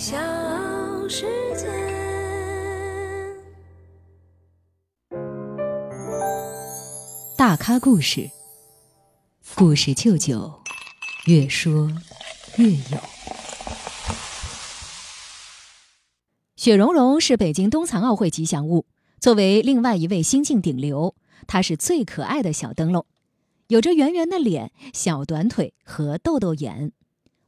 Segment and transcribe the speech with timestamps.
[0.00, 0.16] 小
[1.10, 1.66] 世界。
[7.36, 8.30] 大咖故事，
[9.54, 10.58] 故事舅舅，
[11.26, 11.92] 越说
[12.56, 12.98] 越有。
[16.56, 18.86] 雪融融是北京冬残奥会吉祥物，
[19.20, 21.14] 作为另外一位新晋顶流，
[21.46, 23.04] 她是最可爱的小灯笼，
[23.66, 26.92] 有着圆圆的脸、小短腿和豆豆眼。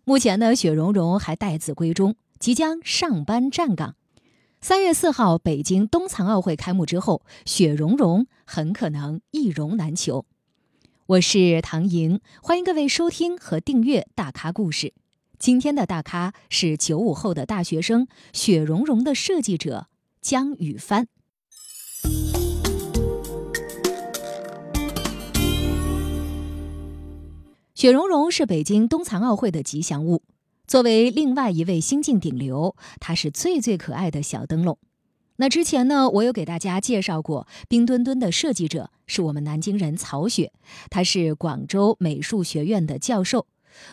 [0.05, 2.15] 目前呢，雪融融还待字闺中。
[2.43, 3.95] 即将上班站岗。
[4.61, 10.27] 三月四号，北京冬残奥会开幕之后，雪融融很可能一融难求。
[11.07, 14.89] 我是唐莹，欢迎各位收听和订阅《大咖故事》。
[15.39, 19.87] 今天的大咖是九五后的大学生雪融融的设计者
[20.21, 21.07] 江雨帆。
[27.77, 30.25] 雪融融是北京冬残奥会的吉祥物。
[30.67, 34.79] 作为另外一位新晋顶流，她是最最可爱的小灯笼。
[35.37, 40.53] 那之前呢，我有给大家介绍过冰墩墩的设计者是我们南京人曹雪，
[40.89, 43.47] 她是广州美术学院的教授，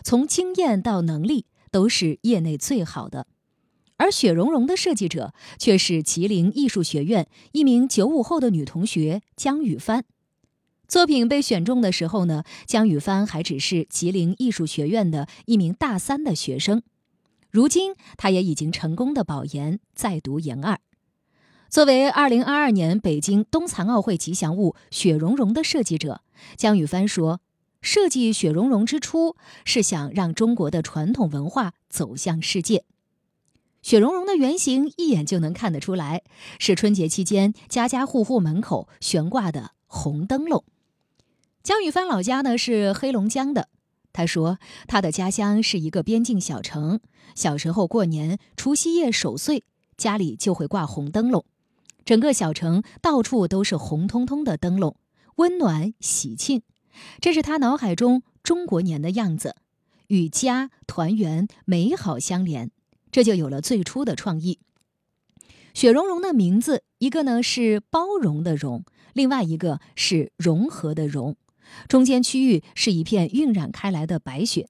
[0.03, 3.26] 从经验到能力都是业内最好的。
[3.98, 10.06] 而雪融融的设计者却是吉林艺术学院一名九五后的女同学江雨帆。
[10.90, 16.82] 作品被选中的时候呢，江雨帆还只是吉林艺术学院的一名大三的学生。
[17.52, 20.80] 如今，他也已经成功的保研，在读研二。
[21.70, 26.22] 作为2022年北京冬残奥会吉祥物雪融融的设计者，
[26.58, 27.42] 江雨帆说
[27.84, 32.84] ：“设计雪融融之初，是想让中国的传统文化走向世界。
[33.84, 36.23] 雪融融的原型一眼就能看得出来，
[36.58, 40.64] 是春节期间家家户户门口悬挂的红灯笼。”
[41.70, 43.70] 江雨帆老家呢是黑龙江的，
[44.12, 47.00] 他说他的家乡是一个边境小城。
[47.36, 49.64] 小时候过年除夕夜守岁，
[49.95, 51.45] 家里就会挂红灯笼，
[52.03, 54.95] 整个小城到处都是红彤彤的灯笼，
[55.36, 56.64] 温暖喜庆。
[57.21, 59.55] 这是他脑海中中国年的样子，
[60.08, 62.71] 与家团圆美好相连，
[63.11, 64.58] 这就有了最初的创意。
[65.76, 68.83] 雪融融的名字，一个呢是包容的融，
[69.14, 71.36] 另外一个是融合的融。
[71.88, 74.68] 中间区域是一片晕染开来的白雪，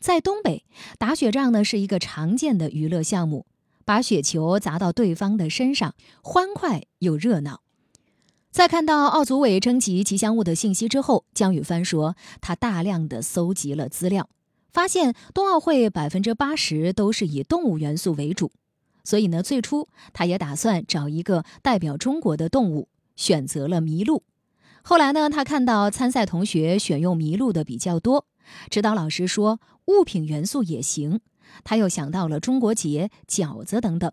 [0.00, 0.64] 在东北
[0.98, 3.46] 打雪仗呢是一个常见的娱乐项目，
[3.84, 7.62] 把雪球砸到对方的身上，欢快又热闹。
[8.50, 14.28] 在看到奥组委征集吉祥物的信息之后，江雨帆说，他大量的搜集了资料，
[14.70, 18.52] 发现冬奥会百分之八十都是以动物元素为主，
[19.04, 24.22] 所以呢，最初他也打算找一个代表中国的动物，选择了麋鹿。
[24.82, 28.26] 后来呢，他看到参赛同学选用麋鹿的比较多，
[28.68, 31.20] 指导老师说物品元素也行。
[31.64, 34.10] 他又想到了中国结、饺子等等。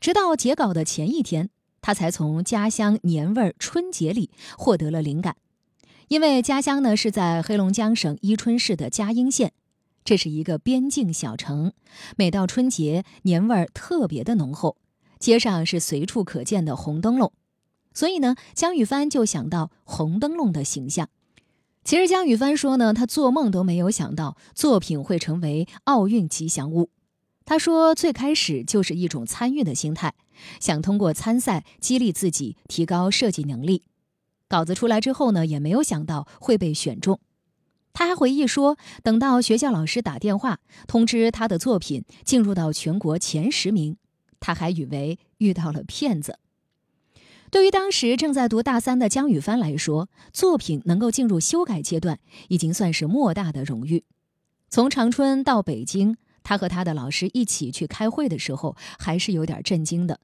[0.00, 1.48] 直到截稿的前一天，
[1.80, 5.36] 他才从家乡年味儿春节里获得了灵感。
[6.08, 9.52] 因为家乡呢是在黑龙江省伊春市的嘉应县，
[10.04, 11.72] 这是一个边境小城，
[12.16, 14.76] 每到春节年味儿特别的浓厚，
[15.18, 17.32] 街上是随处可见的红灯笼。
[17.96, 21.08] 所以呢，江雨帆就想到红灯笼的形象。
[21.82, 26.90] 其实江雨帆说呢，他做梦都没有想到作品会成为奥运吉祥物。
[27.46, 30.12] 他说，最开始就是一种参与的心态，
[30.60, 33.84] 想通过参赛激励自己，提高设计能力。
[34.46, 37.18] 稿子出来之后呢，也没有想到会被选中。
[37.94, 43.96] 他还回忆说，等到学校老师打电话通知他的作品进入到全国前十名，
[44.38, 46.38] 他还以为遇到了骗子。
[47.50, 52.18] 对于当时正在读大三的江雨帆来说，作品能够进入修改阶段，
[52.48, 54.04] 已经算是莫大的荣誉。
[54.68, 60.20] 从长春到北京，他和他的老师一起去开会的时候，还是有点震惊的，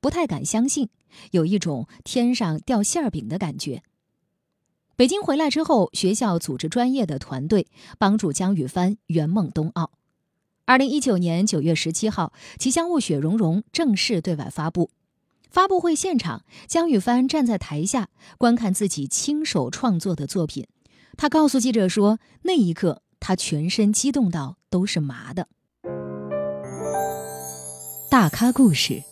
[0.00, 0.88] 不太敢相信，
[1.30, 3.82] 有一种天上掉馅儿饼的感觉。
[4.96, 7.68] 北京回来之后，学校组织专业的团队
[7.98, 9.90] 帮助江雨帆圆梦冬奥。
[10.66, 14.90] 二零一九年九月十七号，吉祥物雪融融正式对外发布。
[15.54, 18.08] 发布会现场，江雨帆站在台下
[18.38, 20.66] 观看自己亲手创作的作品。
[21.16, 25.46] 他告诉记者说：“那一刻，他全身激动到都是麻的。”
[28.10, 29.04] 大咖故事，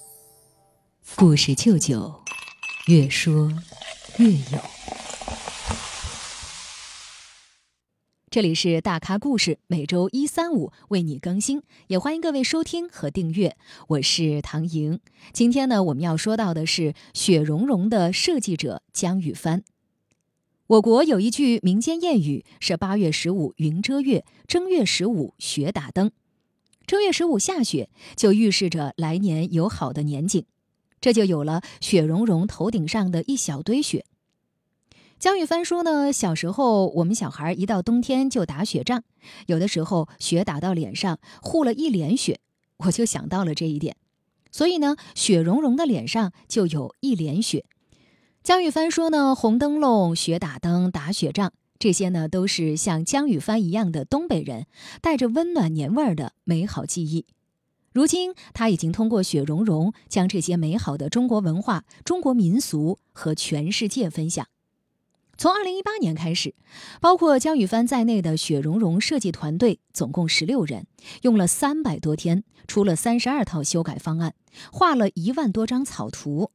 [1.14, 2.12] 故事舅舅，
[2.88, 3.52] 越说
[4.16, 4.71] 越有。
[8.32, 13.58] 这里是大咖故事，每周一、三、五为你更新，也欢迎各位收听和订阅。
[13.88, 15.00] 我是唐莹。
[15.34, 19.62] 今天呢，我们要说到的是雪融融的设计者江雨帆。
[20.66, 26.10] 我国有一句民间谚语是“八月十五云遮月，正月十五雪打灯”。
[26.88, 30.46] 正月十五下雪，就预示着来年有好的年景，
[31.02, 34.06] 这就有了雪融融头顶上的一小堆雪。
[35.22, 39.04] 江玉帆说呢，小时候我们小孩一到冬天就打雪仗，
[39.46, 42.40] 有的时候雪打到脸上，糊了一脸雪，
[42.78, 43.96] 我就想到了这一点，
[44.50, 47.64] 所以呢，雪融融的脸上就有一脸雪。
[48.42, 51.52] 江玉帆说呢，红灯笼、雪打灯、打雪仗。
[51.78, 54.66] 这些呢，都是像江雨帆一样的东北人，
[55.00, 57.26] 带着温暖年味儿的美好记忆。
[57.92, 64.48] 如今，他已经通过雪融融，将这些美好的中国文化、中国民俗和全世界分享。
[65.42, 66.54] 从二零一八年开始，
[67.00, 70.86] 包括江雨帆在内的雪融融设计团队总共十六人，
[71.22, 74.36] 用了三百多天，出了三十二套修改方案，
[74.70, 76.52] 画了一万多张草图。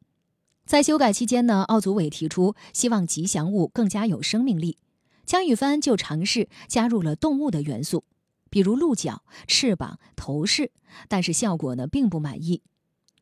[0.65, 4.77] 在修改期间呢，奥组委提出希望吉祥物更加有生命力。
[5.25, 8.05] 江雨帆就尝试加入了动物的元素，
[8.49, 10.71] 比如鹿角、翅膀、头饰，
[11.09, 12.61] 但是效果呢并不满意。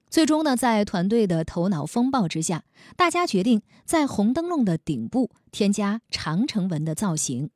[0.10, 2.64] 最终呢，在团队的头脑风暴之下，
[2.96, 7.50] 大家决定在红灯笼的顶部添加长城纹的造型，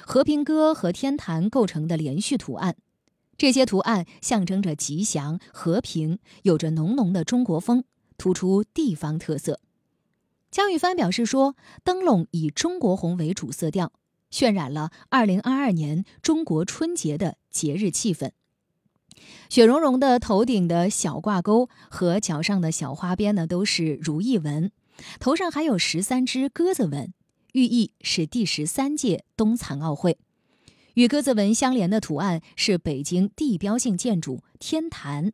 [0.00, 2.76] 和平鸽和天坛构成的连续图案。
[3.36, 7.84] 这些图案象征着吉祥和平，有着浓浓的中国风，
[8.16, 9.60] 突出地方特色。
[10.50, 11.54] 江雨帆表示说
[11.84, 13.92] ：“灯笼以中国红为主色调，
[14.30, 18.30] 渲染了2022年中国春节的节日气氛。
[19.48, 24.70] 雪融融的头顶的小挂钩和脚上的小花边呢，都是如意纹，
[25.20, 27.12] 头上还有十三只鸽子纹，
[27.52, 30.18] 寓意是第十三届冬残奥会。
[30.94, 35.32] 与鸽子纹相连的图案是北京地标性建筑天坛，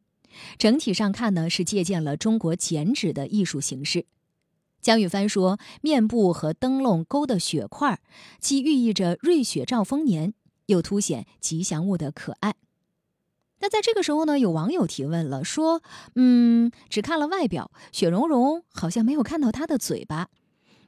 [0.59, 4.07] 整体上看呢，是借鉴了中国剪纸的艺术形式。”
[4.83, 8.01] 江雨帆说：“面部和灯笼勾的雪块，
[8.41, 10.35] 既寓意着瑞雪兆丰年，
[10.67, 12.55] 又凸显吉祥物的可爱。”
[13.73, 15.83] 在这个时候呢，有网友提问了，说
[16.15, 20.29] ：“嗯，只看了外表，雪融融好像没有看到她的嘴巴。”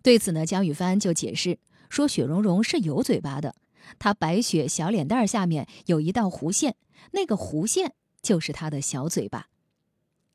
[0.04, 1.58] 对此呢，江雨帆就解释
[1.88, 3.54] 说：“雪融融是有嘴巴的，
[3.98, 6.76] 她白雪小脸蛋下面有一道弧线，
[7.12, 9.46] 那个弧线就是她的小嘴巴。”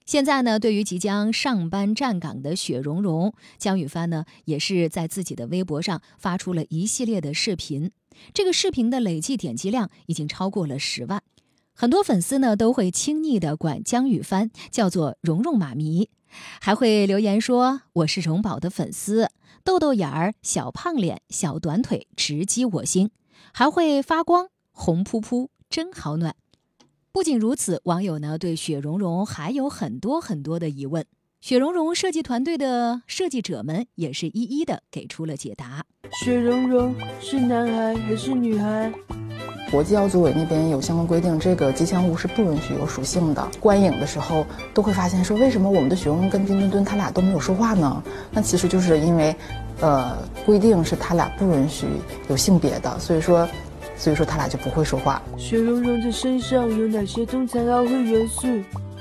[0.07, 7.91] 现在呢，对于即将上班站岗的雪融融，江雨帆呢也是在自己的微博上发出了一系列的视频。
[8.33, 11.21] 这个视频的累计点击量已经超过了十万，
[11.79, 16.09] 很多粉丝呢都会轻昵的管江雨帆叫做“蓉蓉妈咪”，
[16.59, 19.29] 还会留言说：“我是蓉宝的粉丝，
[19.63, 23.11] 豆豆眼儿、小胖脸、小短腿，直击我心，
[23.53, 26.35] 还会发光，红扑扑，真好暖。”
[27.13, 31.05] 不仅如此，网友呢对雪融融还有很多很多的疑问，
[31.39, 35.85] 雪融融设计团队的设计者们也是一一的给出了解答。
[36.21, 38.91] 雪融融是男孩还是女孩？
[39.71, 43.47] 国际奥组委那边有相关规定，这个吉祥物是不允许有属性的。
[43.59, 48.03] 观影的时候都会发现，说为什么我们的雪融融跟冰墩墩他俩都没有说话呢？
[48.31, 49.35] 那其实就是因为，
[49.81, 51.87] 呃，规定是他俩不允许
[52.27, 53.47] 有性别的，所以说。
[53.97, 55.21] 所以说他俩就不会说话。
[55.35, 58.47] 雪融融的身上有哪些冬残奥会元素？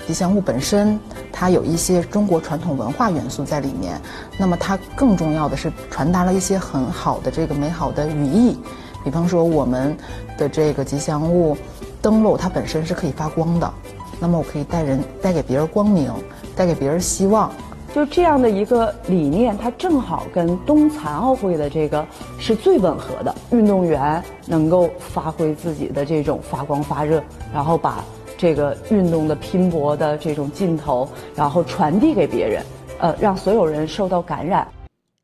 [0.08, 0.98] 吉祥物本身
[1.32, 3.96] 它有一些中国传统文化元素在里面，
[4.36, 8.58] 那么它更重要的是传达了一些很好的这个美好的语义。
[9.04, 9.96] 比方说我们
[10.36, 11.56] 的这个吉祥物
[12.02, 13.72] 灯笼，它本身是可以发光的，
[14.20, 16.12] 那么我可以带人带给别人光明，
[16.56, 17.50] 带给别人希望。
[17.94, 22.04] 就这样的一个理念，它正好跟冬残奥会的这个
[22.38, 23.34] 是最吻合的。
[23.50, 28.04] 运动员能够发挥自己的这种发光发热，然后把
[28.36, 32.62] 这个运动的拼搏的这种劲头，然后传递给别人，
[33.00, 34.68] 呃，让所有人受到感染。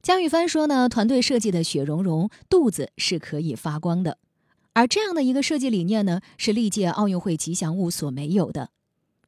[0.05, 4.19] 江玉帆说呢，团队设计的雪融融肚子是可以发光的，
[4.75, 8.69] 而这样的一个设计理念呢，是历届奥运会吉祥物所没有的。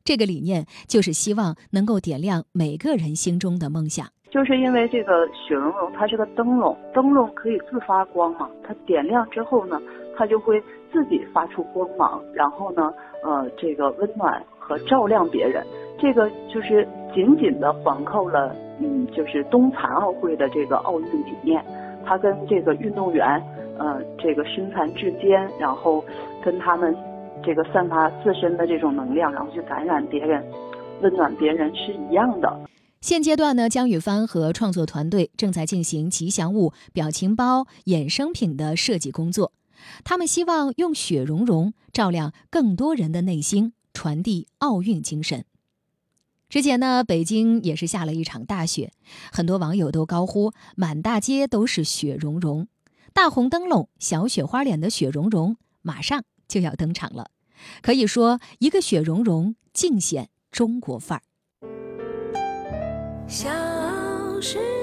[0.04, 4.06] 这个理念就是希望能够点亮每个人心中的梦想。
[4.30, 9.80] 就是因为这个雪融融，它是个灯笼，灯笼可以自发光嘛，它点亮之后呢，
[10.14, 12.92] 它就会自己发出光芒，然后呢，
[13.24, 15.66] 呃，这个温暖和照亮别人。
[15.98, 21.64] 这个就是紧紧的环扣了，嗯，就是冬残奥会的这个奥运理念，
[22.04, 23.42] 它跟这个运动员，
[23.78, 26.04] 呃，这个身残志坚，然后
[26.44, 26.96] 跟他们。
[27.44, 30.42] 这个散发自身的这种能量，然后去感染别人，
[31.02, 32.60] 温暖别人是一样的。
[33.02, 39.52] 现阶段呢，江雨帆和创作团队正在进行吉祥物、表情包、衍生品的设计工作。
[40.02, 45.44] 他们希望用雪融融照亮更多人的内心，传递奥运精神。
[46.48, 48.92] 之前呢，北京也是下了一场大雪，
[49.32, 52.68] 很多网友都高呼“满大街都是雪融融”，
[53.12, 56.24] 大红灯笼、小雪花脸的雪融融马上。
[56.48, 57.32] 就要登场了，
[57.82, 61.22] 可以说一个雪融融，尽显中国范儿。
[63.26, 63.50] 小
[64.40, 64.75] 时。